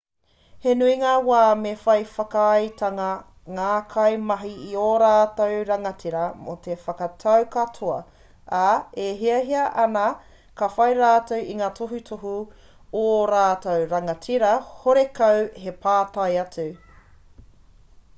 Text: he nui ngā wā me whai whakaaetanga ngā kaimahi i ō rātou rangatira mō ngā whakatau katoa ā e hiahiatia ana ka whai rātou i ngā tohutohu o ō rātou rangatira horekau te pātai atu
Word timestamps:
he 0.63 0.71
nui 0.77 0.93
ngā 0.99 1.09
wā 1.25 1.39
me 1.63 1.71
whai 1.81 1.97
whakaaetanga 2.13 3.09
ngā 3.57 3.67
kaimahi 3.91 4.49
i 4.69 4.79
ō 4.85 4.85
rātou 5.03 5.59
rangatira 5.67 6.23
mō 6.47 6.55
ngā 6.63 6.77
whakatau 6.87 7.45
katoa 7.57 7.99
ā 8.63 8.65
e 9.05 9.13
hiahiatia 9.21 9.67
ana 9.87 10.07
ka 10.63 10.71
whai 10.79 10.89
rātou 11.03 11.45
i 11.55 11.59
ngā 11.63 11.69
tohutohu 11.81 12.35
o 12.43 13.05
ō 13.07 13.15
rātou 13.37 13.87
rangatira 13.97 14.53
horekau 14.81 15.45
te 15.63 15.77
pātai 15.89 16.29
atu 16.47 16.69